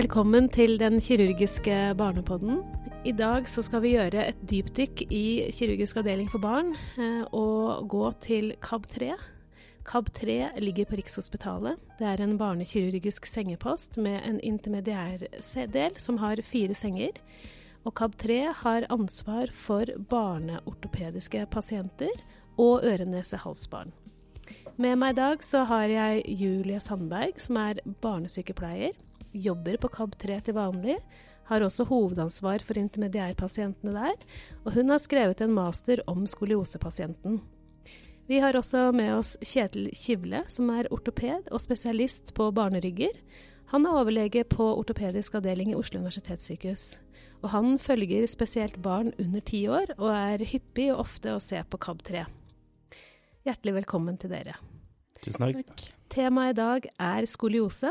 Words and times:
Velkommen 0.00 0.46
til 0.48 0.78
den 0.80 0.94
kirurgiske 0.96 1.74
barnepodden. 1.98 2.62
I 3.04 3.12
dag 3.12 3.44
så 3.52 3.60
skal 3.60 3.82
vi 3.84 3.90
gjøre 3.98 4.22
et 4.30 4.38
dypdykk 4.48 5.02
i 5.12 5.24
kirurgisk 5.52 5.98
avdeling 6.00 6.30
for 6.32 6.40
barn 6.40 6.70
eh, 6.96 7.26
og 7.36 7.84
gå 7.92 8.06
til 8.24 8.54
KAB3. 8.64 9.10
KAB3 9.84 10.36
ligger 10.64 10.88
på 10.88 10.96
Rikshospitalet. 10.96 11.76
Det 11.98 12.06
er 12.08 12.22
en 12.24 12.38
barnekirurgisk 12.40 13.28
sengepost 13.28 13.98
med 14.00 14.22
en 14.24 14.38
intermediær 14.40 15.26
del 15.74 16.00
som 16.00 16.22
har 16.22 16.40
fire 16.48 16.78
senger. 16.78 17.20
Og 17.84 17.92
KAB3 18.00 18.40
har 18.62 18.88
ansvar 18.88 19.52
for 19.52 19.84
barneortopediske 20.08 21.44
pasienter 21.52 22.24
og 22.56 22.88
øre-nese-hals-barn. 22.88 23.92
Med 24.80 24.96
meg 24.96 25.12
i 25.12 25.20
dag 25.20 25.44
så 25.44 25.66
har 25.68 25.92
jeg 25.92 26.24
Julie 26.40 26.80
Sandberg, 26.80 27.36
som 27.36 27.60
er 27.60 27.84
barnesykepleier 28.00 28.96
jobber 29.32 29.78
på 29.80 29.90
KAB3 29.92 30.40
til 30.46 30.56
vanlig, 30.56 30.96
har 31.50 31.64
også 31.66 31.86
hovedansvar 31.88 32.62
for 32.62 32.78
intermediærpasientene 32.78 33.94
der, 33.94 34.26
og 34.64 34.74
hun 34.76 34.92
har 34.92 35.02
skrevet 35.02 35.40
en 35.42 35.54
master 35.54 36.02
om 36.10 36.26
skoliosepasienten. 36.26 37.40
Vi 38.30 38.38
har 38.38 38.54
også 38.54 38.92
med 38.94 39.10
oss 39.16 39.34
Kjetil 39.42 39.88
Kivle, 39.96 40.44
som 40.46 40.70
er 40.70 40.86
ortoped 40.94 41.48
og 41.50 41.62
spesialist 41.62 42.30
på 42.36 42.46
barnerygger. 42.54 43.16
Han 43.72 43.86
er 43.86 43.96
overlege 43.98 44.44
på 44.46 44.68
ortopedisk 44.76 45.34
avdeling 45.40 45.72
i 45.72 45.78
Oslo 45.78 45.98
universitetssykehus. 45.98 47.00
Og 47.42 47.50
han 47.50 47.78
følger 47.82 48.28
spesielt 48.30 48.78
barn 48.82 49.10
under 49.18 49.42
ti 49.42 49.64
år, 49.66 49.96
og 49.98 50.12
er 50.14 50.44
hyppig 50.46 50.92
og 50.92 51.02
ofte 51.08 51.34
å 51.34 51.42
se 51.42 51.58
på 51.66 51.80
KAB3. 51.82 52.22
Hjertelig 53.48 53.74
velkommen 53.80 54.20
til 54.20 54.30
dere. 54.30 54.54
Tusen 55.24 55.50
takk. 55.50 55.84
Temaet 56.12 56.54
i 56.54 56.60
dag 56.60 56.88
er 57.00 57.26
skoliose. 57.26 57.90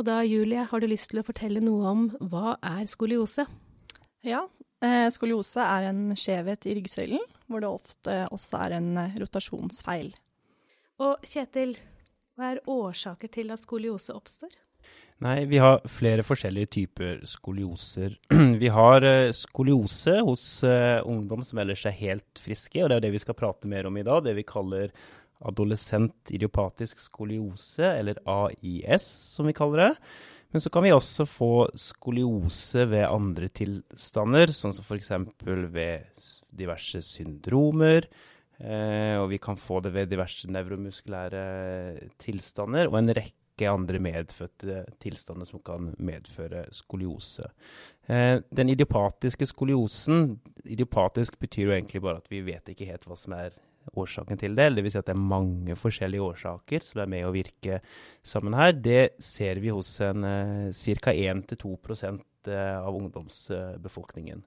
Og 0.00 0.06
da, 0.08 0.22
Julie, 0.24 0.64
har 0.64 0.80
du 0.80 0.88
lyst 0.88 1.10
til 1.12 1.20
å 1.20 1.26
fortelle 1.26 1.60
noe 1.60 1.90
om 1.90 2.06
hva 2.32 2.56
er 2.64 2.86
skoliose? 2.88 3.44
Ja, 4.24 4.46
eh, 4.84 5.08
skoliose 5.12 5.60
er 5.60 5.90
en 5.90 6.16
skjevhet 6.16 6.64
i 6.70 6.76
ryggsøylen, 6.78 7.24
hvor 7.50 7.60
det 7.60 7.68
ofte 7.68 8.16
også 8.32 8.62
er 8.64 8.78
en 8.78 8.90
eh, 9.02 9.16
rotasjonsfeil. 9.20 10.12
Og 11.02 11.28
Kjetil, 11.28 11.76
hva 12.38 12.54
er 12.54 12.62
årsaker 12.70 13.32
til 13.34 13.52
at 13.52 13.60
skoliose 13.60 14.16
oppstår? 14.16 14.54
Nei, 15.22 15.44
vi 15.46 15.60
har 15.62 15.84
flere 15.86 16.24
forskjellige 16.26 16.70
typer 16.72 17.20
skolioser. 17.28 18.16
Vi 18.62 18.70
har 18.72 19.04
eh, 19.06 19.34
skoliose 19.36 20.16
hos 20.24 20.46
ungdom 20.64 21.44
som 21.46 21.60
ellers 21.62 21.84
er 21.86 21.94
helt 22.00 22.40
friske, 22.40 22.80
og 22.82 22.90
det 22.90 22.96
er 22.96 23.04
det 23.04 23.12
vi 23.14 23.20
skal 23.22 23.36
prate 23.38 23.70
mer 23.70 23.86
om 23.86 24.00
i 24.00 24.02
dag. 24.06 24.24
Det 24.24 24.34
vi 24.34 24.46
kaller 24.48 24.90
adolescent 25.48 26.30
idiopatisk 26.34 27.00
skoliose, 27.02 27.86
eller 27.86 28.20
AIS 28.28 29.06
som 29.32 29.48
vi 29.48 29.56
kaller 29.56 29.86
det. 29.86 29.92
Men 30.52 30.60
så 30.60 30.70
kan 30.70 30.84
vi 30.84 30.92
også 30.92 31.24
få 31.24 31.52
skoliose 31.80 32.84
ved 32.90 33.06
andre 33.08 33.48
tilstander, 33.48 34.52
sånn 34.52 34.74
som 34.76 34.84
f.eks. 34.84 35.14
ved 35.72 36.26
diverse 36.52 37.00
syndromer. 37.06 38.08
Eh, 38.62 39.16
og 39.18 39.30
vi 39.32 39.40
kan 39.42 39.56
få 39.58 39.80
det 39.82 39.94
ved 39.94 40.10
diverse 40.12 40.50
nevromuskulære 40.52 41.46
tilstander 42.20 42.90
og 42.90 42.98
en 43.00 43.14
rekke 43.16 43.66
andre 43.66 43.98
medfødte 44.02 44.84
tilstander 45.02 45.48
som 45.48 45.62
kan 45.64 45.88
medføre 45.98 46.66
skoliose. 46.74 47.48
Eh, 48.06 48.38
den 48.54 48.70
idiopatiske 48.74 49.48
skoliosen 49.50 50.38
Idiopatisk 50.62 51.40
betyr 51.40 51.64
jo 51.66 51.74
egentlig 51.74 52.04
bare 52.04 52.20
at 52.20 52.28
vi 52.30 52.44
vet 52.46 52.68
ikke 52.70 52.86
helt 52.86 53.08
hva 53.08 53.16
som 53.18 53.34
er 53.34 53.56
årsaken 53.92 54.40
til 54.40 54.56
det. 54.58 54.68
Vil 54.78 54.90
si 54.92 55.00
at 55.00 55.08
det 55.08 55.16
er 55.16 55.30
mange 55.34 55.76
forskjellige 55.78 56.26
årsaker 56.32 56.84
som 56.86 57.02
er 57.04 57.12
med 57.14 57.28
å 57.28 57.34
virke 57.34 57.80
sammen 58.22 58.56
her. 58.58 58.74
Det 58.74 59.14
ser 59.22 59.62
vi 59.62 59.72
hos 59.74 59.94
en 60.04 60.26
uh, 60.26 61.00
ca. 61.02 61.12
1-2% 61.12 62.50
av 62.52 62.90
ungdomsbefolkningen. 62.90 64.40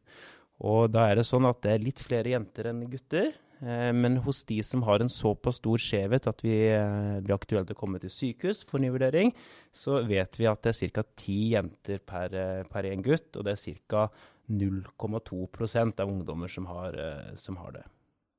Og 0.67 0.89
da 0.91 1.09
er 1.09 1.19
det 1.19 1.27
sånn 1.27 1.47
at 1.47 1.61
det 1.63 1.73
er 1.73 1.83
litt 1.83 2.01
flere 2.03 2.33
jenter 2.33 2.67
enn 2.71 2.85
gutter. 2.91 3.33
Eh, 3.59 3.91
men 3.95 4.17
hos 4.25 4.43
de 4.47 4.59
som 4.63 4.83
har 4.87 4.99
en 4.99 5.11
såpass 5.11 5.61
stor 5.61 5.81
skjevhet 5.81 6.27
at 6.27 6.43
vi 6.43 6.55
blir 6.59 7.21
blir 7.25 7.35
aktuelt 7.35 7.71
å 7.71 7.77
komme 7.77 8.01
til 8.03 8.11
sykehus 8.11 8.65
for 8.67 8.83
ny 8.83 8.91
vurdering, 8.93 9.31
så 9.71 10.01
vet 10.07 10.39
vi 10.39 10.47
at 10.49 10.61
det 10.63 10.75
er 10.75 10.93
ca. 10.95 11.03
ti 11.15 11.39
jenter 11.53 11.99
per, 11.99 12.35
eh, 12.35 12.63
per 12.63 12.83
én 12.83 13.03
gutt, 13.03 13.35
og 13.35 13.45
det 13.45 13.55
er 13.55 13.79
ca. 13.89 14.09
0,2% 14.47 15.99
av 15.99 16.09
ungdommer 16.09 16.47
som 16.47 16.67
har, 16.69 16.93
som 17.35 17.55
har 17.57 17.71
det. 17.71 17.85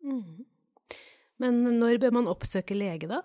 Mm. 0.04 0.44
Men 1.42 1.62
når 1.80 2.00
bør 2.02 2.14
man 2.16 2.30
oppsøke 2.30 2.76
lege, 2.76 3.08
da? 3.10 3.20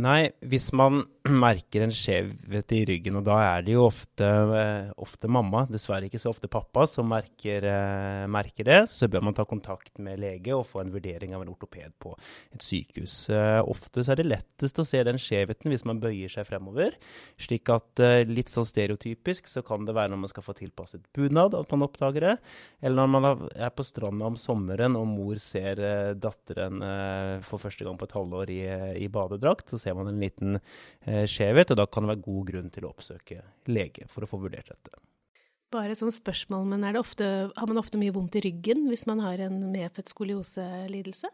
Nei, 0.00 0.32
hvis 0.48 0.70
man 0.76 1.04
merker 1.44 1.84
en 1.84 1.92
skjevhet 1.94 2.72
i 2.74 2.80
ryggen, 2.88 3.16
og 3.20 3.26
da 3.26 3.36
er 3.44 3.64
det 3.66 3.76
jo 3.76 3.84
ofte, 3.86 4.26
eh, 4.26 4.88
ofte 5.02 5.28
mamma, 5.30 5.64
dessverre 5.70 6.08
ikke 6.08 6.18
så 6.18 6.32
ofte 6.32 6.50
pappa, 6.50 6.82
som 6.90 7.06
merker, 7.10 7.62
eh, 7.68 8.24
merker, 8.26 8.66
det, 8.66 8.80
så 8.90 9.06
bør 9.10 9.22
man 9.28 9.36
ta 9.36 9.44
kontakt 9.46 10.00
med 10.02 10.18
lege 10.22 10.54
og 10.56 10.66
få 10.66 10.82
en 10.82 10.90
vurdering 10.94 11.34
av 11.36 11.44
en 11.44 11.52
ortoped 11.52 11.94
på 12.02 12.14
et 12.54 12.64
sykehus. 12.66 13.14
Eh, 13.30 13.60
ofte 13.62 14.02
så 14.02 14.14
er 14.14 14.22
det 14.22 14.30
lettest 14.30 14.80
å 14.82 14.86
se 14.86 15.02
den 15.06 15.20
skjevheten 15.20 15.70
hvis 15.70 15.86
man 15.86 16.00
bøyer 16.02 16.32
seg 16.32 16.48
fremover, 16.48 16.96
slik 17.38 17.70
at 17.70 18.02
litt 18.26 18.50
sånn 18.50 18.66
stereotypisk 18.66 19.46
så 19.50 19.62
kan 19.66 19.86
det 19.86 19.94
være 19.94 20.12
når 20.12 20.22
man 20.24 20.32
skal 20.32 20.46
få 20.46 20.56
tilpasset 20.58 21.06
bunad 21.14 21.54
at 21.54 21.70
man 21.70 21.86
oppdager 21.86 22.26
det, 22.26 22.34
eller 22.82 23.06
når 23.06 23.12
man 23.12 23.28
er 23.54 23.70
på 23.74 23.86
stranda 23.86 24.26
om 24.26 24.38
sommeren 24.40 24.98
og 24.98 25.06
mor 25.10 25.38
ser 25.42 25.78
datteren 26.18 26.82
for 27.46 27.62
første 27.62 27.86
gang 27.86 27.98
på 28.00 28.08
et 28.08 28.16
halvår 28.16 28.52
i, 28.52 28.60
i 29.04 29.08
badedrakt, 29.12 29.70
så 29.70 29.80
ser 29.80 29.96
man 29.98 30.10
en 30.10 30.20
liten 30.22 30.58
skjevhet, 31.30 31.72
og 31.74 31.80
da 31.80 31.86
kan 31.86 32.04
det 32.04 32.14
være 32.14 32.24
god 32.26 32.44
grunn 32.50 32.70
til 32.74 32.86
å 32.86 32.92
oppsøke 32.92 33.40
lege 33.72 34.08
for 34.10 34.24
å 34.24 34.30
få 34.30 34.40
vurdert 34.42 34.70
dette. 34.72 35.00
Bare 35.72 35.94
sånn 35.96 36.12
spørsmål, 36.12 36.66
men 36.68 36.84
ofte, 37.00 37.26
har 37.56 37.68
man 37.70 37.80
ofte 37.80 37.96
mye 37.96 38.12
vondt 38.12 38.34
i 38.36 38.42
ryggen 38.44 38.84
hvis 38.90 39.06
man 39.08 39.22
har 39.24 39.40
en 39.40 39.54
medfødt 39.72 40.10
skolioselidelse? 40.12 41.30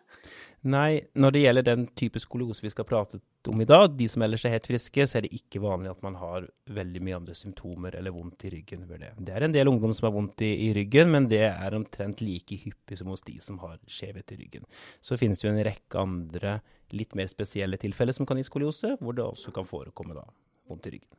Nei, 0.71 1.01
når 1.19 1.35
det 1.35 1.43
gjelder 1.43 1.67
den 1.67 1.87
type 1.99 2.23
skoliose 2.23 2.63
vi 2.63 2.71
skal 2.71 2.87
prate 2.87 3.19
om 3.49 3.63
i 3.65 3.67
dag, 3.67 3.89
de 3.99 4.07
som 4.11 4.23
ellers 4.23 4.45
er 4.47 4.55
helt 4.55 4.69
friske, 4.71 5.07
så 5.09 5.19
er 5.19 5.27
det 5.27 5.33
ikke 5.35 5.63
vanlig 5.65 5.91
at 5.91 6.05
man 6.07 6.19
har 6.21 6.47
veldig 6.71 7.03
mye 7.03 7.19
andre 7.19 7.35
symptomer 7.39 7.99
eller 7.99 8.15
vondt 8.15 8.47
i 8.47 8.55
ryggen 8.55 8.87
ved 8.87 9.03
det. 9.03 9.13
Det 9.27 9.35
er 9.35 9.49
en 9.49 9.59
del 9.59 9.71
ungdom 9.73 9.95
som 9.97 10.11
har 10.11 10.15
vondt 10.15 10.47
i, 10.47 10.53
i 10.69 10.73
ryggen, 10.77 11.11
men 11.15 11.27
det 11.33 11.45
er 11.49 11.79
omtrent 11.79 12.23
like 12.23 12.61
hyppig 12.63 13.01
som 13.01 13.11
hos 13.11 13.27
de 13.27 13.39
som 13.43 13.59
har 13.65 13.79
skjevhet 13.91 14.37
i 14.37 14.43
ryggen. 14.45 14.69
Så 15.03 15.19
finnes 15.19 15.43
det 15.43 15.49
jo 15.49 15.55
en 15.57 15.65
rekke 15.67 16.03
andre 16.05 16.59
litt 16.95 17.19
mer 17.19 17.31
spesielle 17.31 17.81
tilfeller 17.81 18.15
som 18.15 18.29
kan 18.29 18.39
gi 18.39 18.47
skoliose, 18.47 18.95
hvor 19.03 19.19
det 19.19 19.27
også 19.27 19.55
kan 19.57 19.67
forekomme 19.67 20.15
da 20.15 20.29
vondt 20.69 20.87
i 20.87 20.99
ryggen. 20.99 21.18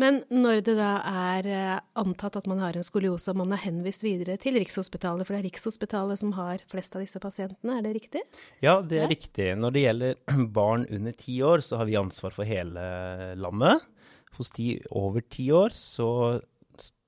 Men 0.00 0.22
når 0.32 0.62
det 0.66 0.76
da 0.78 0.92
er 1.08 1.48
eh, 1.50 1.80
antatt 2.00 2.38
at 2.40 2.48
man 2.50 2.62
har 2.62 2.76
en 2.76 2.86
skoliose 2.86 3.32
og 3.32 3.40
man 3.42 3.52
er 3.54 3.62
henvist 3.64 4.04
videre 4.06 4.38
til 4.40 4.56
Rikshospitalet, 4.60 5.26
for 5.26 5.36
det 5.36 5.42
er 5.42 5.48
Rikshospitalet 5.50 6.22
som 6.22 6.32
har 6.38 6.64
flest 6.72 6.96
av 6.96 7.04
disse 7.04 7.20
pasientene, 7.22 7.78
er 7.78 7.86
det 7.86 7.96
riktig? 7.98 8.22
Ja, 8.64 8.78
det 8.80 9.02
er 9.02 9.06
ja. 9.06 9.10
riktig. 9.12 9.48
Når 9.60 9.74
det 9.74 9.84
gjelder 9.86 10.22
barn 10.60 10.86
under 10.88 11.18
ti 11.18 11.36
år, 11.44 11.64
så 11.66 11.82
har 11.82 11.90
vi 11.90 11.98
ansvar 12.00 12.36
for 12.36 12.48
hele 12.48 12.86
landet. 13.40 13.84
Hos 14.38 14.48
de 14.56 14.74
over 14.96 15.24
ti 15.28 15.50
år 15.52 15.76
så 15.76 16.08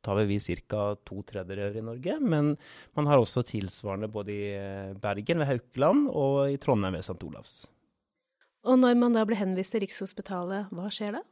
tar 0.04 0.20
vi 0.28 0.40
ca. 0.68 0.94
to 1.04 1.22
tredjedeler 1.22 1.76
i 1.76 1.84
Norge. 1.84 2.18
Men 2.20 2.56
man 2.92 3.06
har 3.08 3.18
også 3.18 3.42
tilsvarende 3.48 4.10
både 4.12 4.32
i 4.32 4.48
Bergen 5.00 5.40
ved 5.40 5.48
Haukeland 5.48 6.10
og 6.12 6.52
i 6.52 6.58
Trondheim 6.60 6.98
ved 6.98 7.06
St. 7.06 7.22
Olavs. 7.24 7.62
Og 8.64 8.78
når 8.80 8.96
man 8.96 9.12
da 9.12 9.22
blir 9.28 9.36
henvist 9.36 9.74
til 9.74 9.82
Rikshospitalet, 9.84 10.70
hva 10.72 10.88
skjer 10.92 11.18
da? 11.18 11.22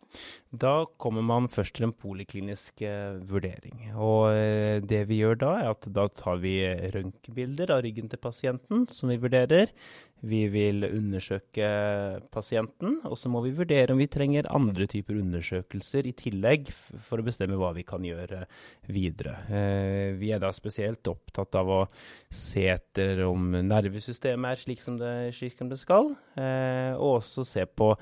Da 0.53 0.73
kommer 1.01 1.25
man 1.25 1.49
først 1.53 1.79
til 1.79 1.87
en 1.87 1.95
poliklinisk 1.97 2.83
eh, 2.85 3.17
vurdering. 3.29 3.87
Og 3.97 4.35
eh, 4.37 4.83
det 4.85 5.07
vi 5.09 5.23
gjør 5.23 5.41
da, 5.41 5.53
er 5.63 5.71
at 5.73 5.89
da 5.97 6.07
tar 6.13 6.43
vi 6.43 6.59
røntgenbilder 6.93 7.73
av 7.73 7.85
ryggen 7.87 8.13
til 8.13 8.21
pasienten, 8.21 8.85
som 8.93 9.13
vi 9.13 9.21
vurderer. 9.23 9.73
Vi 10.23 10.45
vil 10.53 10.85
undersøke 10.87 11.69
pasienten, 12.31 13.01
og 13.09 13.17
så 13.19 13.31
må 13.33 13.41
vi 13.43 13.55
vurdere 13.59 13.91
om 13.95 13.99
vi 13.99 14.07
trenger 14.11 14.47
andre 14.55 14.87
typer 14.91 15.19
undersøkelser 15.19 16.07
i 16.07 16.15
tillegg 16.15 16.71
for 17.03 17.19
å 17.19 17.27
bestemme 17.27 17.59
hva 17.59 17.73
vi 17.75 17.83
kan 17.87 18.05
gjøre 18.07 18.45
videre. 18.95 19.35
Eh, 19.51 20.13
vi 20.21 20.31
er 20.31 20.43
da 20.43 20.53
spesielt 20.55 21.11
opptatt 21.11 21.59
av 21.59 21.73
å 21.75 21.81
se 22.31 22.69
etter 22.71 23.25
om 23.27 23.51
nervesystemet 23.67 24.53
er 24.53 24.63
slik 24.63 24.85
som 24.85 25.01
det, 25.01 25.33
slik 25.35 25.59
som 25.59 25.73
det 25.73 25.81
skal, 25.83 26.15
eh, 26.39 26.93
og 26.95 27.19
også 27.19 27.47
se 27.49 27.67
på 27.67 27.97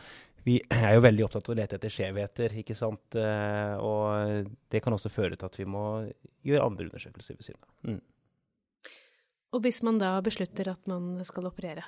vi 0.44 0.56
er 0.72 0.94
jo 0.96 1.02
veldig 1.04 1.24
opptatt 1.26 1.48
av 1.48 1.52
å 1.54 1.58
lete 1.58 1.76
etter 1.76 1.92
skjevheter, 1.92 2.54
ikke 2.62 2.76
sant. 2.76 3.16
Eh, 3.16 3.74
og 3.76 4.48
det 4.72 4.80
kan 4.84 4.96
også 4.96 5.12
føre 5.12 5.36
til 5.36 5.50
at 5.50 5.58
vi 5.58 5.66
må 5.68 5.84
gjøre 6.46 6.64
andre 6.64 6.88
undersøkelser 6.88 7.36
ved 7.36 7.48
siden 7.48 7.60
av. 7.60 7.72
Mm. 7.90 8.00
Og 9.56 9.64
hvis 9.64 9.82
man 9.86 9.98
da 10.00 10.14
beslutter 10.24 10.70
at 10.72 10.86
man 10.88 11.18
skal 11.26 11.48
operere? 11.50 11.84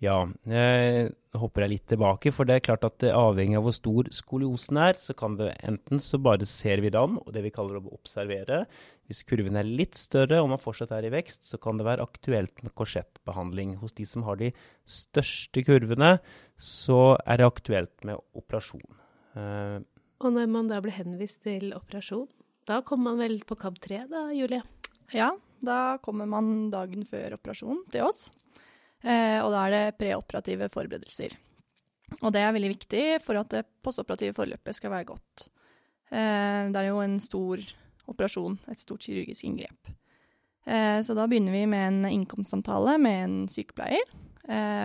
Ja, 0.00 0.22
jeg 0.48 1.10
hopper 1.36 1.66
jeg 1.66 1.70
litt 1.74 1.90
tilbake, 1.92 2.30
for 2.32 2.48
det 2.48 2.54
er 2.56 2.62
klart 2.64 2.86
at 2.88 3.04
avhengig 3.12 3.58
av 3.58 3.66
hvor 3.66 3.74
stor 3.76 4.08
skoliosen 4.16 4.78
er, 4.80 4.96
så 4.96 5.12
kan 5.12 5.34
det 5.36 5.50
enten 5.68 6.00
så 6.00 6.16
bare 6.24 6.48
ser 6.48 6.80
vi 6.80 6.88
den, 6.94 7.18
og 7.20 7.28
det 7.36 7.42
vi 7.44 7.52
kaller 7.52 7.76
å 7.76 7.92
observere. 7.98 8.62
Hvis 9.10 9.20
kurven 9.28 9.60
er 9.60 9.68
litt 9.68 9.98
større 10.00 10.40
og 10.40 10.48
man 10.54 10.62
fortsatt 10.62 10.94
er 10.96 11.04
i 11.10 11.12
vekst, 11.12 11.44
så 11.50 11.60
kan 11.60 11.76
det 11.76 11.84
være 11.84 12.06
aktuelt 12.08 12.64
med 12.64 12.72
korsettbehandling. 12.80 13.76
Hos 13.82 13.92
de 14.00 14.08
som 14.08 14.24
har 14.24 14.40
de 14.40 14.54
største 14.88 15.66
kurvene, 15.68 16.14
så 16.56 17.18
er 17.20 17.42
det 17.42 17.50
aktuelt 17.50 18.08
med 18.08 18.24
operasjon. 18.40 18.88
Eh, 19.36 19.78
Og 20.24 20.32
når 20.32 20.48
man 20.48 20.72
da 20.72 20.80
blir 20.80 20.96
henvist 20.96 21.44
til 21.44 21.74
operasjon, 21.76 22.24
da 22.64 22.80
kommer 22.80 23.12
man 23.12 23.20
vel 23.26 23.40
på 23.44 23.56
KAB 23.60 23.78
3 23.84 24.02
da, 24.08 24.26
Julie? 24.32 24.64
Ja, 25.12 25.34
da 25.60 25.98
kommer 26.00 26.24
man 26.28 26.70
dagen 26.72 27.04
før 27.04 27.36
operasjon 27.36 27.84
til 27.92 28.08
oss. 28.08 28.30
Eh, 29.00 29.38
og 29.40 29.52
da 29.54 29.64
er 29.64 29.74
det 29.74 29.98
preoperative 30.00 30.68
forberedelser. 30.72 31.36
Og 32.20 32.32
det 32.34 32.42
er 32.42 32.52
veldig 32.52 32.72
viktig 32.74 33.04
for 33.24 33.40
at 33.40 33.52
det 33.54 33.64
postoperative 33.84 34.36
forløpet 34.36 34.76
skal 34.76 34.92
være 34.92 35.08
godt. 35.12 35.46
Eh, 36.10 36.68
det 36.72 36.80
er 36.82 36.90
jo 36.90 37.00
en 37.04 37.16
stor 37.22 37.62
operasjon, 38.10 38.58
et 38.68 38.82
stort 38.82 39.06
kirurgisk 39.06 39.46
inngrep. 39.46 39.92
Eh, 40.66 40.98
så 41.06 41.16
da 41.16 41.28
begynner 41.30 41.54
vi 41.54 41.64
med 41.70 41.86
en 41.86 42.10
innkomstsamtale 42.10 42.98
med 43.00 43.22
en 43.24 43.38
sykepleier, 43.50 44.16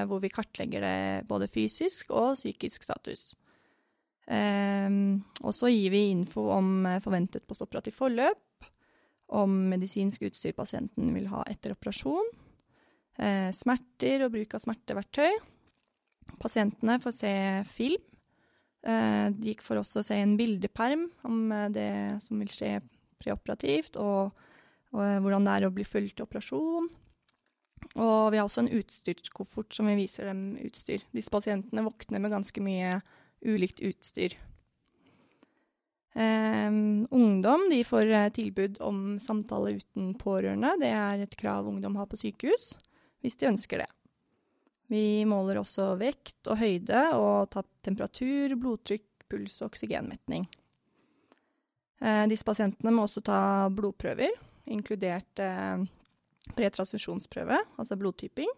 hvor 0.05 0.19
vi 0.21 0.29
kartlegger 0.29 0.83
det 0.83 1.25
både 1.25 1.47
fysisk 1.49 2.11
og 2.13 2.35
psykisk 2.35 2.83
status. 2.85 3.31
Og 4.29 5.53
så 5.57 5.71
gir 5.71 5.89
vi 5.89 6.11
info 6.11 6.43
om 6.53 6.85
forventet 7.01 7.47
postoperativt 7.49 7.97
forløp, 7.97 8.67
om 9.33 9.55
medisinsk 9.71 10.27
utstyr 10.27 10.53
pasienten 10.53 11.15
vil 11.15 11.31
ha 11.31 11.41
etter 11.49 11.73
operasjon, 11.73 12.29
smerter 13.55 14.25
og 14.25 14.33
bruk 14.33 14.57
av 14.57 14.63
smerteverktøy. 14.63 15.37
Pasientene 16.41 16.97
får 17.03 17.15
se 17.15 17.33
film. 17.69 18.03
Eh, 18.85 19.29
de 19.33 19.55
får 19.65 19.81
også 19.81 20.03
se 20.05 20.17
en 20.21 20.35
bildeperm 20.37 21.07
om 21.25 21.49
det 21.73 22.21
som 22.25 22.41
vil 22.41 22.51
skje 22.53 22.77
preoperativt, 23.21 23.97
og, 23.97 24.35
og 24.93 25.21
hvordan 25.23 25.47
det 25.47 25.55
er 25.55 25.67
å 25.67 25.73
bli 25.73 25.85
fulgt 25.87 26.17
til 26.19 26.27
operasjon. 26.27 26.89
Og 27.95 28.31
vi 28.33 28.39
har 28.39 28.45
også 28.45 28.65
en 28.65 28.73
utstyrskoffert 28.75 29.75
som 29.75 29.87
vi 29.89 29.97
viser 29.99 30.29
dem 30.29 30.55
utstyr. 30.65 31.05
Disse 31.15 31.33
pasientene 31.33 31.85
våkner 31.85 32.21
med 32.21 32.33
ganske 32.33 32.63
mye 32.63 32.99
ulikt 33.45 33.81
utstyr. 33.85 34.35
Um, 36.15 37.03
ungdom 37.11 37.67
får 37.83 38.13
tilbud 38.37 38.77
om 38.79 39.17
samtale 39.19 39.75
uten 39.81 40.13
pårørende. 40.15 40.77
Det 40.79 40.91
er 40.95 41.23
et 41.25 41.35
krav 41.37 41.67
ungdom 41.67 41.97
har 41.99 42.07
på 42.07 42.19
sykehus, 42.21 42.71
hvis 43.25 43.39
de 43.41 43.49
ønsker 43.49 43.81
det. 43.81 43.89
Vi 44.93 45.25
måler 45.25 45.57
også 45.57 45.95
vekt 45.97 46.45
og 46.53 46.59
høyde, 46.61 47.01
og 47.17 47.49
tar 47.53 47.65
temperatur, 47.85 48.53
blodtrykk, 48.61 49.07
puls 49.25 49.57
og 49.63 49.71
oksygenmetning. 49.71 50.45
Uh, 52.05 52.25
disse 52.29 52.45
pasientene 52.45 52.93
må 52.93 53.07
også 53.07 53.23
ta 53.25 53.39
blodprøver, 53.73 54.35
inkludert 54.69 55.41
uh, 55.41 55.81
pretransfusjonsprøve, 56.53 57.57
altså 57.81 57.97
blodtyping, 57.97 58.51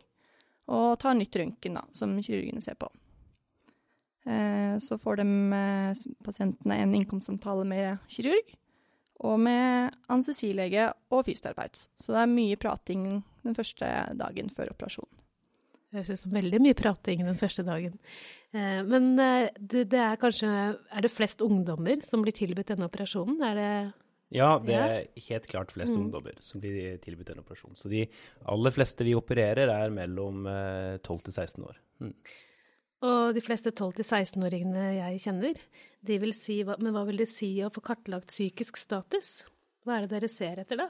og 0.68 0.98
tar 1.00 1.16
nytt 1.16 1.40
røntgen, 1.40 1.80
som 1.96 2.18
kirurgene 2.20 2.64
ser 2.64 2.76
på. 2.80 2.92
Eh, 4.28 4.80
så 4.80 4.98
får 4.98 5.16
de, 5.16 5.54
eh, 5.54 6.16
pasientene 6.24 6.76
en 6.76 6.96
innkomstsamtale 6.96 7.64
med 7.64 7.98
kirurg 8.08 8.56
og 9.24 9.40
med 9.40 9.96
anestesilege 10.10 10.90
og 11.10 11.24
fysioterapeut. 11.26 11.88
Så 11.96 12.12
det 12.12 12.20
er 12.22 12.34
mye 12.34 12.58
prating 12.60 13.24
den 13.48 13.58
første 13.58 13.90
dagen 14.20 14.52
før 14.54 14.74
operasjonen. 14.76 15.24
Det 15.88 16.02
høres 16.02 16.12
ut 16.12 16.22
som 16.26 16.36
veldig 16.36 16.60
mye 16.66 16.76
prating 16.76 17.24
den 17.24 17.40
første 17.40 17.64
dagen. 17.64 17.96
Eh, 18.52 18.82
men 18.84 19.14
det, 19.16 19.86
det, 19.94 20.02
er 20.04 20.20
kanskje 20.20 20.50
Er 20.52 21.06
det 21.06 21.14
flest 21.14 21.42
ungdommer 21.46 22.04
som 22.04 22.26
blir 22.26 22.36
tilbudt 22.36 22.74
denne 22.74 22.90
operasjonen? 22.92 23.40
Er 23.48 23.56
det 23.58 23.72
ja, 24.36 24.58
det 24.60 24.74
er 24.76 25.06
helt 25.30 25.46
klart 25.48 25.72
flest 25.72 25.96
mm. 25.96 26.02
ungdommer 26.02 26.36
som 26.44 26.60
blir 26.60 26.98
tilbudt 27.00 27.30
denne 27.30 27.46
operasjonen. 27.46 27.78
Så 27.80 27.88
de 27.88 28.02
aller 28.52 28.74
fleste 28.76 29.06
vi 29.08 29.14
opererer, 29.16 29.72
er 29.72 29.94
mellom 29.96 30.44
12 31.00 31.22
til 31.30 31.32
16 31.32 31.64
år. 31.64 31.80
Mm. 32.04 32.12
Og 33.08 33.36
de 33.38 33.44
fleste 33.46 33.72
12-16-åringene 33.72 34.86
jeg 34.96 35.22
kjenner, 35.28 35.60
de 36.02 36.16
vil 36.22 36.34
si 36.34 36.64
Men 36.66 36.96
hva 36.96 37.04
vil 37.06 37.22
det 37.22 37.30
si 37.30 37.52
å 37.62 37.70
få 37.74 37.84
kartlagt 37.86 38.32
psykisk 38.32 38.80
status? 38.82 39.44
Hva 39.86 39.98
er 40.00 40.08
det 40.08 40.16
dere 40.16 40.32
ser 40.32 40.64
etter 40.64 40.82
da? 40.82 40.88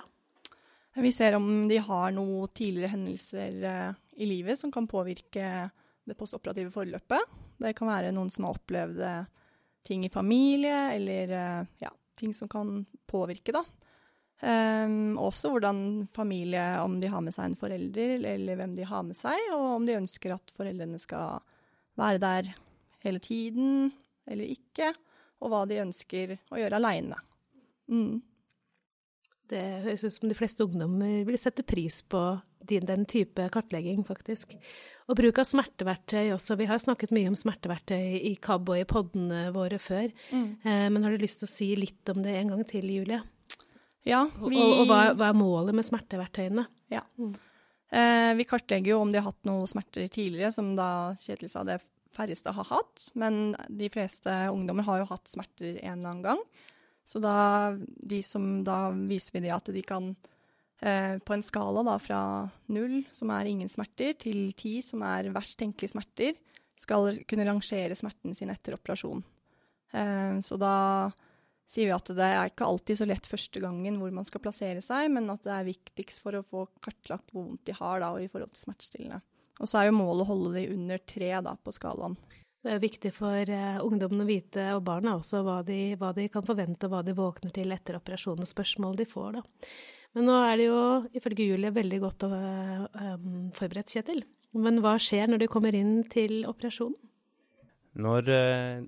Vi 0.98 1.12
ser 1.14 1.36
om 1.38 1.68
de 1.70 1.78
har 1.78 2.14
noen 2.16 2.50
tidligere 2.58 2.96
hendelser 2.96 3.58
uh, 3.62 3.92
i 4.18 4.26
livet 4.26 4.58
som 4.58 4.72
kan 4.74 4.88
påvirke 4.90 5.68
det 6.08 6.16
postoperative 6.18 6.72
forløpet. 6.74 7.36
Det 7.62 7.74
kan 7.78 7.92
være 7.92 8.14
noen 8.16 8.32
som 8.34 8.48
har 8.48 8.58
opplevd 8.58 9.02
uh, 9.06 9.52
ting 9.86 10.08
i 10.08 10.14
familie, 10.14 10.80
eller 10.96 11.34
uh, 11.38 11.68
ja, 11.84 11.92
ting 12.18 12.34
som 12.34 12.50
kan 12.50 12.80
påvirke, 13.10 13.54
da. 13.54 13.64
Um, 14.38 15.18
også 15.18 15.50
hvordan 15.50 16.08
familie, 16.14 16.66
om 16.82 17.00
de 17.02 17.10
har 17.10 17.24
med 17.26 17.34
seg 17.34 17.52
en 17.52 17.58
forelder, 17.58 18.26
eller 18.36 18.58
hvem 18.60 18.76
de 18.78 18.86
har 18.86 19.06
med 19.06 19.18
seg, 19.18 19.38
og 19.54 19.78
om 19.80 19.86
de 19.88 19.98
ønsker 19.98 20.36
at 20.36 20.54
foreldrene 20.58 21.02
skal 21.02 21.42
være 21.98 22.22
der 22.22 22.52
hele 23.06 23.22
tiden 23.24 23.92
eller 24.28 24.50
ikke, 24.54 24.92
og 25.42 25.54
hva 25.54 25.64
de 25.70 25.82
ønsker 25.82 26.36
å 26.52 26.60
gjøre 26.60 26.78
aleine. 26.78 27.18
Mm. 27.90 28.20
Det 29.48 29.64
høres 29.86 30.04
ut 30.04 30.16
som 30.16 30.30
de 30.30 30.38
fleste 30.38 30.66
ungdommer 30.66 31.24
vil 31.28 31.40
sette 31.40 31.66
pris 31.68 32.02
på 32.04 32.22
din, 32.68 32.86
den 32.88 33.06
type 33.08 33.48
kartlegging, 33.54 34.04
faktisk. 34.08 34.58
Og 35.08 35.16
bruk 35.16 35.40
av 35.40 35.48
smerteverktøy 35.48 36.34
også. 36.36 36.58
Vi 36.60 36.68
har 36.68 36.82
snakket 36.84 37.14
mye 37.16 37.32
om 37.32 37.38
smerteverktøy 37.40 38.20
i 38.28 38.34
KAB 38.44 38.74
og 38.74 38.82
i 38.82 38.88
podene 38.90 39.46
våre 39.56 39.80
før. 39.80 40.10
Mm. 40.36 40.48
Eh, 40.62 40.86
men 40.92 41.06
har 41.06 41.16
du 41.16 41.24
lyst 41.24 41.44
til 41.44 41.48
å 41.48 41.54
si 41.54 41.70
litt 41.80 42.12
om 42.12 42.20
det 42.26 42.36
en 42.36 42.54
gang 42.54 42.64
til, 42.68 42.90
Julie? 42.92 43.22
Ja, 44.08 44.26
vi... 44.40 44.60
Og, 44.60 44.82
og 44.84 44.90
hva, 44.90 45.02
hva, 45.16 45.32
er 45.32 45.38
målet 45.38 45.76
med 45.78 45.88
smerteverktøyene? 45.88 46.68
Ja. 46.92 47.04
Mm. 47.20 47.36
Eh, 47.88 48.32
vi 48.40 48.48
kartlegger 48.48 48.96
jo 48.96 49.04
om 49.06 49.14
de 49.14 49.22
har 49.22 49.30
hatt 49.30 49.48
noen 49.48 49.68
smerter 49.70 50.10
tidligere, 50.12 50.52
som 50.56 50.74
da 50.76 50.90
Kjetil 51.24 51.52
sa 51.52 51.64
det 51.68 51.80
færreste 52.18 52.52
har 52.56 52.68
hatt. 52.72 53.10
Men 53.20 53.56
de 53.68 53.90
fleste 53.94 54.34
ungdommer 54.52 54.88
har 54.88 55.04
jo 55.04 55.12
hatt 55.12 55.32
smerter 55.32 55.78
en 55.78 56.00
eller 56.00 56.12
annen 56.12 56.26
gang. 56.26 56.44
Så 57.08 57.22
da, 57.24 57.72
de 57.80 58.20
som, 58.26 58.66
da 58.68 58.90
viser 58.92 59.38
vi 59.38 59.46
det 59.46 59.54
at 59.56 59.70
de 59.72 59.84
kan 59.86 60.10
eh, 60.82 61.16
på 61.24 61.36
en 61.36 61.46
skala 61.46 61.86
da, 61.88 61.96
fra 62.04 62.20
null, 62.74 63.00
som 63.16 63.32
er 63.32 63.48
ingen 63.48 63.72
smerter, 63.72 64.18
til 64.20 64.52
ti, 64.60 64.82
som 64.84 65.06
er 65.08 65.32
verst 65.36 65.56
tenkelige 65.62 65.94
smerter, 65.96 66.36
skal 66.84 67.22
kunne 67.28 67.48
rangere 67.48 67.96
smerten 67.98 68.36
sin 68.36 68.52
etter 68.52 68.76
operasjon. 68.76 69.24
Eh, 69.96 70.36
så 70.44 70.60
da 70.60 70.76
sier 71.68 71.90
vi 71.90 71.96
at 71.96 72.12
det 72.16 72.28
er 72.28 72.52
ikke 72.52 72.68
alltid 72.68 73.00
så 73.00 73.08
lett 73.08 73.28
første 73.28 73.62
gangen 73.64 73.98
hvor 74.00 74.12
man 74.16 74.28
skal 74.28 74.44
plassere 74.44 74.84
seg, 74.84 75.10
men 75.14 75.32
at 75.32 75.44
det 75.48 75.56
er 75.56 75.68
viktigst 75.68 76.24
for 76.24 76.36
å 76.38 76.46
få 76.48 76.68
kartlagt 76.84 77.32
hvor 77.32 77.48
vondt 77.48 77.66
de 77.68 77.76
har 77.76 78.04
da, 78.04 78.14
i 78.20 78.30
forhold 78.32 78.54
til 78.56 78.68
smertestillende. 78.68 79.22
Og 79.58 79.70
så 79.70 79.80
er 79.80 79.90
jo 79.90 79.98
målet 79.98 80.28
å 80.28 80.32
holde 80.32 80.54
de 80.60 80.68
under 80.76 81.02
tre 81.08 81.32
da, 81.44 81.56
på 81.56 81.74
skalaen. 81.76 82.20
Det 82.66 82.74
er 82.74 82.82
viktig 82.82 83.12
for 83.16 83.52
uh, 83.54 83.84
ungdommen 83.86 84.24
å 84.24 84.28
vite, 84.28 84.64
og 84.76 84.82
barna 84.88 85.16
også, 85.20 85.44
hva 85.46 85.60
de, 85.68 85.96
hva 86.00 86.10
de, 86.18 86.26
kan 86.34 86.46
forvente 86.46 86.88
og 86.88 86.96
hva 86.96 87.04
de 87.06 87.14
våkner 87.18 87.54
til 87.56 87.72
etter 87.76 88.00
operasjonen, 88.00 88.44
og 88.44 88.50
spørsmål 88.50 88.98
de 88.98 89.06
får. 89.08 89.38
da. 89.38 89.70
Men 90.18 90.28
nå 90.28 90.40
er 90.42 90.58
det 90.58 90.66
jo 90.66 90.82
ifølge 91.20 91.46
Julie 91.52 91.74
veldig 91.76 92.02
godt 92.02 92.26
å, 92.26 92.32
um, 92.34 93.48
forberedt, 93.56 93.94
Kjetil. 93.94 94.24
Men 94.58 94.82
hva 94.82 94.96
skjer 95.02 95.30
når 95.30 95.44
de 95.44 95.50
kommer 95.52 95.76
inn 95.78 96.00
til 96.10 96.42
operasjonen? 96.50 96.98
Når 97.98 98.30
eh, 98.30 98.86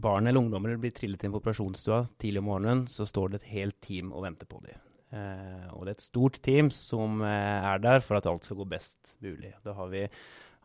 barn 0.00 0.26
eller 0.26 0.40
ungdommer 0.40 0.78
blir 0.80 0.94
trillet 0.96 1.26
inn 1.26 1.34
på 1.34 1.40
operasjonsstua 1.42 2.00
tidlig 2.20 2.40
om 2.40 2.48
morgenen, 2.50 2.86
så 2.90 3.06
står 3.08 3.32
det 3.32 3.40
et 3.42 3.52
helt 3.52 3.78
team 3.84 4.12
og 4.14 4.24
venter 4.24 4.48
på 4.50 4.62
dem. 4.64 4.80
Eh, 5.14 5.66
og 5.74 5.84
det 5.84 5.92
er 5.92 5.98
et 5.98 6.06
stort 6.06 6.40
team 6.44 6.70
som 6.74 7.20
eh, 7.22 7.68
er 7.68 7.84
der 7.84 8.02
for 8.04 8.18
at 8.18 8.28
alt 8.30 8.48
skal 8.48 8.58
gå 8.62 8.68
best 8.72 9.14
mulig. 9.24 9.52
Da 9.64 9.76
har 9.76 9.92
vi 9.92 10.06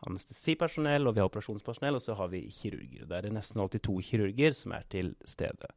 anestesipersonell, 0.08 1.06
og 1.06 1.16
vi 1.16 1.22
har 1.22 1.28
operasjonspersonell, 1.28 1.98
og 1.98 2.04
så 2.04 2.16
har 2.18 2.30
vi 2.32 2.42
kirurger. 2.54 3.06
Det 3.08 3.18
er 3.18 3.32
nesten 3.34 3.60
alltid 3.62 3.84
to 3.86 3.98
kirurger 4.04 4.56
som 4.56 4.74
er 4.76 4.86
til 4.92 5.14
stede. 5.28 5.70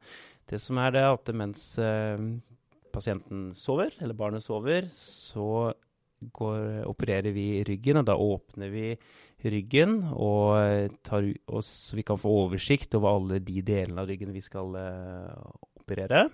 Det 0.50 0.60
som 0.62 0.80
er 0.84 0.96
det, 0.96 1.06
at 1.18 1.34
mens 1.36 1.66
eh, 1.82 2.28
pasienten 2.94 3.50
sover, 3.58 3.96
eller 4.00 4.18
barnet 4.18 4.46
sover, 4.46 4.88
så 4.94 5.74
går, 6.32 6.84
opererer 6.88 7.34
vi 7.36 7.64
ryggen, 7.68 8.00
og 8.02 8.08
da 8.08 8.16
åpner 8.20 8.72
vi 8.72 8.88
ryggen, 9.44 9.98
og, 10.14 10.94
tar, 11.04 11.28
og 11.52 11.64
så 11.68 11.98
vi 12.00 12.06
kan 12.08 12.20
få 12.20 12.32
oversikt 12.46 12.96
over 13.00 13.18
alle 13.18 13.42
de 13.44 13.64
delene 13.66 14.04
av 14.04 14.12
ryggen 14.12 14.32
vi 14.36 14.44
skal 14.44 14.78
uh, 14.78 15.34
operere. 15.82 16.28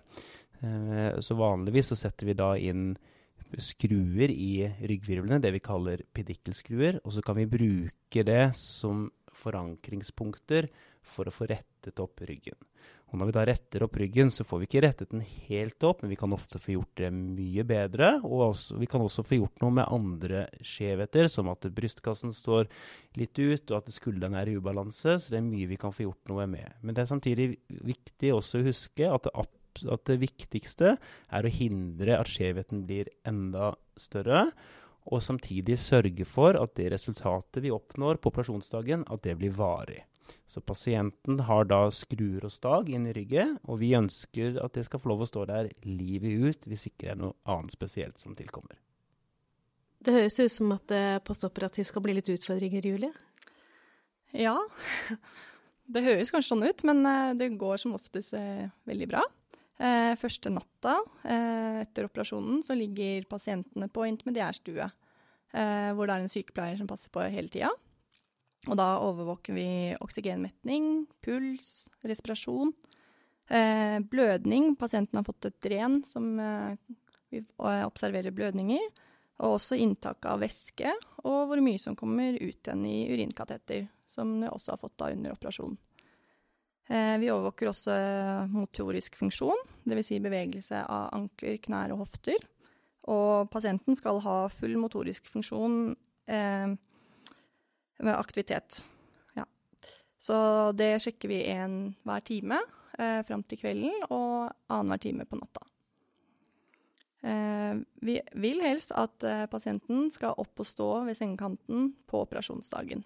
Uh, 0.61 1.17
så 1.23 1.37
vanligvis 1.39 1.93
så 1.93 1.97
setter 2.03 2.29
vi 2.29 2.37
da 2.37 2.53
inn 2.59 2.91
skruer 3.57 4.29
i 4.29 4.67
ryggvirvlene, 4.79 5.41
det 5.41 5.53
vi 5.55 5.63
kaller 5.63 6.03
pedikkelskruer, 6.13 6.99
og 7.03 7.15
så 7.15 7.23
kan 7.25 7.39
vi 7.39 7.49
bruke 7.49 8.25
det 8.25 8.51
som 8.59 9.07
forankringspunkter 9.39 10.69
for 11.09 11.29
å 11.29 11.33
få 11.33 11.47
rettet 11.49 11.99
opp 12.03 12.21
ryggen. 12.27 12.57
Og 13.09 13.17
når 13.17 13.29
vi 13.29 13.33
da 13.33 13.43
retter 13.49 13.83
opp 13.85 13.95
ryggen, 13.97 14.29
så 14.29 14.45
får 14.45 14.61
vi 14.61 14.67
ikke 14.67 14.81
rettet 14.85 15.13
den 15.13 15.23
helt 15.47 15.85
opp, 15.87 16.03
men 16.03 16.11
vi 16.11 16.17
kan 16.19 16.33
ofte 16.35 16.59
få 16.61 16.75
gjort 16.75 16.99
det 17.01 17.09
mye 17.13 17.63
bedre. 17.65 18.11
Og 18.21 18.43
også, 18.51 18.77
vi 18.77 18.89
kan 18.89 19.01
også 19.01 19.25
få 19.25 19.39
gjort 19.39 19.63
noe 19.63 19.73
med 19.79 19.89
andre 19.89 20.43
skjevheter, 20.61 21.29
som 21.31 21.49
at 21.49 21.65
brystkassen 21.73 22.35
står 22.37 22.69
litt 23.17 23.33
ut, 23.41 23.65
og 23.71 23.79
at 23.79 23.89
skulderen 23.95 24.37
er 24.37 24.51
i 24.51 24.57
ubalanse. 24.59 25.17
Så 25.17 25.33
det 25.33 25.39
er 25.41 25.47
mye 25.47 25.71
vi 25.71 25.79
kan 25.81 25.95
få 25.95 26.05
gjort 26.05 26.29
noe 26.29 26.45
med. 26.51 26.77
Men 26.83 26.93
det 26.93 27.03
er 27.03 27.09
samtidig 27.09 27.49
viktig 27.81 28.35
også 28.35 28.61
å 28.61 28.69
huske 28.69 29.09
at 29.09 29.25
det, 29.25 29.33
at 29.87 30.05
det 30.09 30.19
viktigste 30.23 30.97
er 30.97 31.45
å 31.45 31.53
hindre 31.53 32.17
at 32.19 32.29
skjevheten 32.31 32.83
blir 32.89 33.11
enda 33.27 33.73
større. 33.99 34.49
Og 35.09 35.23
samtidig 35.25 35.79
sørge 35.81 36.25
for 36.27 36.57
at 36.59 36.75
det 36.77 36.91
resultatet 36.93 37.63
vi 37.63 37.71
oppnår 37.73 38.19
på 38.19 38.33
operasjonsdagen, 38.33 39.07
at 39.09 39.23
det 39.25 39.37
blir 39.39 39.55
varig. 39.55 40.03
Så 40.45 40.61
pasienten 40.61 41.39
har 41.47 41.65
da 41.69 41.87
skruer 41.93 42.45
og 42.45 42.53
stag 42.53 42.89
inn 42.93 43.07
i 43.09 43.13
ryggen, 43.15 43.55
og 43.65 43.81
vi 43.81 43.95
ønsker 43.97 44.59
at 44.63 44.75
det 44.77 44.85
skal 44.85 45.01
få 45.01 45.11
lov 45.13 45.25
å 45.25 45.29
stå 45.29 45.45
der 45.49 45.71
livet 45.87 46.45
ut, 46.45 46.69
hvis 46.69 46.89
ikke 46.89 47.07
det 47.07 47.11
er 47.15 47.19
noe 47.23 47.37
annet 47.49 47.73
spesielt 47.73 48.21
som 48.21 48.35
tilkommer. 48.37 48.77
Det 49.99 50.15
høres 50.15 50.39
ut 50.39 50.53
som 50.53 50.71
at 50.71 50.85
det 50.91 51.03
postoperativt 51.27 51.89
skal 51.89 52.03
bli 52.05 52.15
litt 52.15 52.29
utfordringer, 52.31 52.85
Julie? 52.87 53.11
Ja, 54.37 54.55
det 55.93 56.05
høres 56.05 56.31
kanskje 56.31 56.53
sånn 56.53 56.67
ut, 56.67 56.85
men 56.87 57.03
eh, 57.09 57.33
det 57.39 57.51
går 57.59 57.81
som 57.81 57.97
oftest 57.97 58.37
eh, 58.37 58.69
veldig 58.89 59.09
bra. 59.11 59.25
Eh, 59.79 60.13
første 60.19 60.51
natta 60.51 60.97
etter 61.23 62.07
operasjonen 62.09 62.63
så 62.65 62.75
ligger 62.75 63.27
pasientene 63.31 63.87
på 63.87 64.03
intermediærstue, 64.09 64.87
hvor 65.49 66.09
det 66.09 66.13
er 66.13 66.23
en 66.23 66.31
sykepleier 66.31 66.75
som 66.77 66.89
passer 66.89 67.09
på 67.13 67.23
hele 67.31 67.49
tida. 67.49 67.69
Og 68.67 68.75
da 68.75 68.89
overvåker 69.01 69.55
vi 69.55 69.69
oksygenmetning, 70.03 71.07
puls, 71.23 71.87
respirasjon, 72.05 72.73
blødning. 74.11 74.75
Pasienten 74.77 75.17
har 75.17 75.25
fått 75.25 75.47
et 75.47 75.57
dren 75.63 76.01
som 76.05 76.35
vi 77.31 77.41
observerer 77.57 78.35
blødning 78.35 78.75
i. 78.75 78.81
Og 79.39 79.55
også 79.55 79.79
inntak 79.79 80.25
av 80.27 80.41
væske, 80.43 80.91
og 81.23 81.45
hvor 81.47 81.61
mye 81.63 81.79
som 81.79 81.95
kommer 81.95 82.35
ut 82.35 82.59
igjen 82.59 82.81
i 82.83 83.07
urinkateter, 83.07 83.85
som 84.09 84.33
vi 84.41 84.49
også 84.51 84.73
har 84.73 84.81
fått 84.81 84.97
da 84.99 85.13
under 85.15 85.37
operasjonen. 85.37 85.79
Eh, 86.89 87.15
vi 87.21 87.29
overvåker 87.29 87.69
også 87.69 87.95
motorisk 88.49 89.19
funksjon, 89.19 89.59
dvs. 89.85 90.07
Si 90.09 90.17
bevegelse 90.23 90.81
av 90.89 91.11
ankler, 91.13 91.59
knær 91.61 91.93
og 91.93 92.05
hofter. 92.05 92.41
Og 93.09 93.49
pasienten 93.53 93.97
skal 93.97 94.21
ha 94.25 94.37
full 94.53 94.73
motorisk 94.81 95.29
funksjon 95.29 95.93
eh, 96.29 96.73
ved 97.99 98.13
aktivitet. 98.15 98.81
Ja. 99.37 99.45
Så 100.17 100.37
det 100.77 100.95
sjekker 101.05 101.31
vi 101.31 101.43
en 101.53 101.79
hver 102.07 102.25
time 102.25 102.59
eh, 102.97 103.21
fram 103.27 103.45
til 103.45 103.61
kvelden, 103.61 104.07
og 104.09 104.49
annenhver 104.69 105.05
time 105.05 105.29
på 105.29 105.39
natta. 105.39 105.65
Eh, 107.21 107.79
vi 108.01 108.19
vil 108.39 108.61
helst 108.63 108.93
at 108.95 109.23
eh, 109.27 109.45
pasienten 109.51 110.07
skal 110.13 110.37
opp 110.39 110.61
og 110.61 110.67
stå 110.67 110.91
ved 111.07 111.17
sengekanten 111.19 111.91
på 112.07 112.25
operasjonsdagen. 112.25 113.03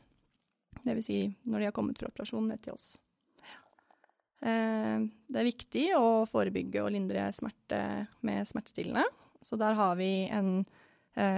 Dvs. 0.83 1.07
Si 1.07 1.23
når 1.43 1.59
de 1.59 1.69
har 1.69 1.75
kommet 1.75 1.99
fra 1.99 2.11
operasjonen 2.11 2.53
ned 2.53 2.63
til 2.63 2.75
oss. 2.75 2.93
Eh, 4.43 5.05
det 5.31 5.41
er 5.41 5.49
viktig 5.49 5.85
å 5.97 6.23
forebygge 6.29 6.83
og 6.83 6.91
lindre 6.95 7.29
smerte 7.35 7.79
med 8.25 8.49
smertestillende. 8.49 9.05
Så 9.43 9.59
der 9.59 9.75
har 9.79 9.95
vi 9.99 10.27
en 10.31 10.63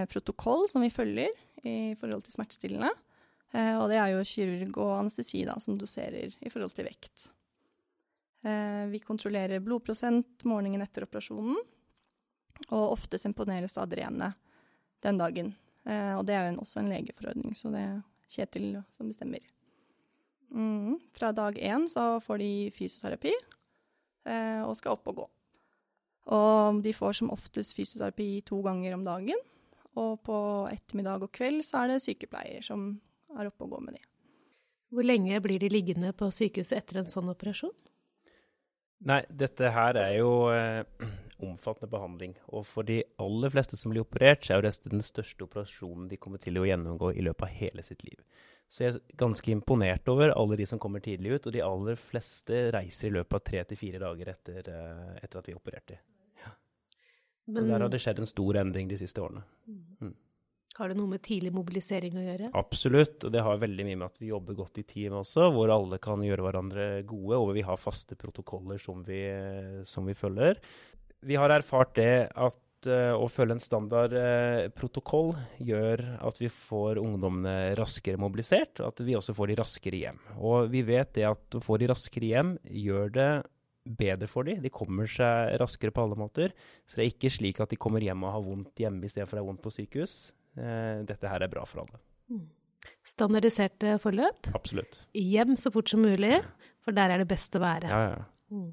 protokoll 0.07 0.69
som 0.71 0.85
vi 0.85 0.87
følger 0.93 1.33
i 1.67 1.95
forhold 1.99 2.21
til 2.23 2.35
smertestillende. 2.37 2.91
og 3.51 3.89
det 3.91 3.97
er 3.99 4.13
jo 4.13 4.21
kirurg 4.29 4.77
og 4.77 4.91
anestesi 4.99 5.41
da, 5.43 5.57
som 5.59 5.75
doserer 5.75 6.31
i 6.39 6.51
forhold 6.53 6.71
til 6.77 6.85
vekt. 6.85 7.25
vi 8.93 9.01
kontrollerer 9.03 9.59
blodprosent 9.59 10.45
morgenen 10.45 10.85
etter 10.85 11.03
operasjonen 11.03 11.57
og 12.69 12.93
ofte 12.93 13.19
imponeres 13.27 13.77
av 13.77 13.89
adrenet 13.89 14.37
den 15.03 15.19
dagen. 15.19 15.53
Eh, 15.85 16.13
og 16.17 16.25
det 16.25 16.35
er 16.35 16.49
jo 16.49 16.61
også 16.63 16.81
en 16.81 16.91
legeforordning, 16.93 17.55
så 17.57 17.73
det 17.73 17.85
er 17.85 18.03
Kjetil 18.25 18.71
som 18.95 19.05
bestemmer. 19.05 19.43
Mm. 20.55 20.99
Fra 21.15 21.33
dag 21.35 21.57
én 21.59 21.87
så 21.91 22.15
får 22.23 22.39
de 22.39 22.51
fysioterapi 22.75 23.33
eh, 23.33 24.61
og 24.63 24.75
skal 24.79 24.95
opp 24.95 25.11
og 25.11 25.19
gå. 25.19 25.27
Og 26.35 26.81
de 26.81 26.93
får 26.95 27.19
som 27.19 27.33
oftest 27.33 27.75
fysioterapi 27.77 28.41
to 28.47 28.61
ganger 28.65 28.95
om 28.95 29.03
dagen. 29.05 29.41
Og 29.99 30.19
på 30.25 30.37
ettermiddag 30.71 31.23
og 31.23 31.31
kveld 31.35 31.63
så 31.67 31.83
er 31.83 31.93
det 31.93 32.03
sykepleier 32.03 32.63
som 32.65 32.95
er 33.35 33.49
oppe 33.51 33.67
og 33.67 33.75
går 33.75 33.83
med 33.85 33.97
de. 33.97 34.03
Hvor 34.95 35.05
lenge 35.05 35.41
blir 35.43 35.59
de 35.59 35.69
liggende 35.71 36.11
på 36.15 36.29
sykehuset 36.31 36.79
etter 36.79 37.01
en 37.01 37.11
sånn 37.11 37.31
operasjon? 37.31 37.73
Nei, 39.05 39.21
dette 39.29 39.69
her 39.75 39.97
er 39.99 40.13
jo 40.17 40.31
eh, 40.55 40.85
omfattende 41.43 41.91
behandling. 41.91 42.35
Og 42.55 42.65
for 42.69 42.87
de 42.87 43.01
aller 43.21 43.51
fleste 43.53 43.77
som 43.79 43.91
blir 43.91 44.05
operert, 44.05 44.45
så 44.45 44.55
er 44.55 44.61
jo 44.61 44.67
dette 44.69 44.93
den 44.93 45.03
største 45.03 45.45
operasjonen 45.45 46.07
de 46.11 46.19
kommer 46.21 46.41
til 46.41 46.57
å 46.59 46.65
gjennomgå 46.67 47.11
i 47.13 47.25
løpet 47.25 47.47
av 47.47 47.57
hele 47.59 47.85
sitt 47.85 48.05
liv. 48.07 48.17
Så 48.71 48.83
jeg 48.83 48.93
er 48.93 48.99
ganske 49.19 49.51
imponert 49.53 50.09
over 50.11 50.33
alle 50.35 50.57
de 50.59 50.65
som 50.67 50.81
kommer 50.81 51.03
tidlig 51.03 51.37
ut, 51.37 51.47
og 51.47 51.55
de 51.55 51.63
aller 51.63 51.99
fleste 51.99 52.65
reiser 52.75 53.11
i 53.11 53.15
løpet 53.19 53.37
av 53.37 53.45
tre 53.45 53.63
til 53.69 53.79
fire 53.79 54.01
dager 54.01 54.33
etter, 54.33 54.69
uh, 54.73 55.15
etter, 55.21 55.39
at 55.39 55.49
vi 55.49 55.55
opererte. 55.55 55.99
Ja. 56.41 56.53
Men, 57.47 57.69
der 57.69 57.85
har 57.85 57.93
det 57.93 58.01
skjedd 58.03 58.23
en 58.23 58.29
stor 58.29 58.61
endring 58.63 58.89
de 58.91 58.99
siste 58.99 59.21
årene. 59.23 59.45
Mm. 60.01 60.15
Har 60.75 60.91
det 60.91 60.97
noe 60.99 61.07
med 61.07 61.21
tidlig 61.23 61.53
mobilisering 61.55 62.17
å 62.19 62.25
gjøre? 62.25 62.49
Absolutt, 62.59 63.21
og 63.23 63.31
det 63.31 63.45
har 63.45 63.61
veldig 63.61 63.85
mye 63.87 63.99
med 64.01 64.09
at 64.09 64.19
vi 64.19 64.33
jobber 64.33 64.57
godt 64.57 64.81
i 64.81 64.83
team 64.83 65.15
også, 65.21 65.45
hvor 65.55 65.71
alle 65.71 66.01
kan 66.03 66.25
gjøre 66.25 66.43
hverandre 66.43 66.87
gode, 67.07 67.37
og 67.37 67.53
vi 67.55 67.63
har 67.63 67.79
faste 67.79 68.17
protokoller 68.19 68.81
som 68.81 69.05
vi, 69.07 69.21
som 69.87 70.09
vi 70.09 70.17
følger 70.17 70.59
vi 71.25 71.37
har 71.39 71.53
erfart 71.53 71.95
det 71.97 72.29
at 72.29 72.57
uh, 72.89 73.15
å 73.17 73.27
følge 73.31 73.55
en 73.57 73.63
standard 73.63 74.13
uh, 74.13 74.67
protokoll 74.75 75.33
gjør 75.63 76.03
at 76.25 76.39
vi 76.41 76.49
får 76.51 76.99
ungdommene 77.01 77.73
raskere 77.79 78.19
mobilisert, 78.21 78.81
og 78.81 78.91
at 78.91 79.03
vi 79.07 79.17
også 79.17 79.35
får 79.37 79.51
de 79.51 79.57
raskere 79.61 80.01
hjem. 80.03 80.21
Og 80.37 80.69
vi 80.73 80.83
vet 80.87 81.13
det 81.17 81.27
at 81.29 81.57
å 81.57 81.63
få 81.63 81.79
de 81.81 81.89
raskere 81.91 82.31
hjem 82.31 82.55
gjør 82.85 83.13
det 83.15 83.29
bedre 83.85 84.29
for 84.29 84.47
dem. 84.47 84.61
De 84.63 84.73
kommer 84.73 85.09
seg 85.09 85.55
raskere 85.61 85.93
på 85.93 86.05
alle 86.05 86.17
måter. 86.19 86.53
Så 86.85 86.97
det 86.97 87.05
er 87.05 87.13
ikke 87.13 87.33
slik 87.33 87.61
at 87.61 87.73
de 87.73 87.79
kommer 87.79 88.03
hjem 88.03 88.25
og 88.25 88.33
har 88.33 88.45
vondt 88.45 88.85
hjemme 88.85 89.05
istedenfor 89.05 89.39
å 89.39 89.43
ha 89.43 89.49
vondt 89.51 89.63
på 89.65 89.73
sykehus. 89.73 90.15
Uh, 90.57 91.05
dette 91.07 91.29
her 91.29 91.45
er 91.45 91.51
bra 91.51 91.65
for 91.69 91.85
alle. 91.85 92.01
Mm. 92.31 92.47
Standardiserte 93.05 93.97
forløp? 94.01 94.49
Absolutt. 94.57 94.99
Hjem 95.17 95.53
så 95.59 95.71
fort 95.73 95.89
som 95.89 96.01
mulig, 96.05 96.39
for 96.85 96.97
der 96.97 97.13
er 97.13 97.21
det 97.21 97.29
best 97.29 97.55
å 97.57 97.61
være. 97.63 97.89
Ja, 97.89 98.15
ja. 98.15 98.65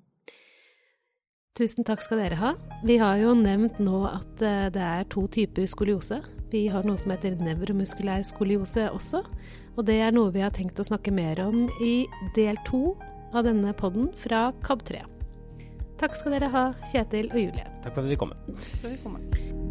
Tusen 1.53 1.85
takk 1.85 2.01
skal 2.01 2.17
dere 2.23 2.37
ha. 2.41 2.51
Vi 2.81 2.95
har 2.97 3.19
jo 3.21 3.35
nevnt 3.37 3.77
nå 3.85 3.99
at 4.09 4.41
eh, 4.41 4.71
det 4.73 4.81
er 4.81 5.09
to 5.13 5.27
typer 5.29 5.67
skoliose. 5.69 6.23
Vi 6.49 6.63
har 6.73 6.87
noe 6.89 6.97
som 6.97 7.13
heter 7.13 7.37
nevromuskulær 7.37 8.25
skoliose 8.25 8.87
også. 8.89 9.21
Og 9.77 9.85
det 9.85 9.99
er 10.01 10.17
noe 10.17 10.33
vi 10.33 10.41
har 10.41 10.55
tenkt 10.57 10.81
å 10.81 10.87
snakke 10.89 11.13
mer 11.13 11.43
om 11.45 11.67
i 11.85 12.07
del 12.39 12.57
to 12.65 12.95
av 13.37 13.45
denne 13.45 13.75
podden 13.77 14.09
fra 14.17 14.47
KAB3. 14.65 15.03
Takk 16.01 16.17
skal 16.17 16.39
dere 16.39 16.49
ha, 16.57 16.65
Kjetil 16.89 17.29
og 17.35 17.43
Julie. 17.45 17.69
Takk 17.85 17.99
for 17.99 18.07
at 18.07 18.15
vi 18.15 18.21
kom. 18.25 18.33
For 18.81 18.89
at 18.89 18.97
vi 18.97 19.03
kom. 19.05 19.62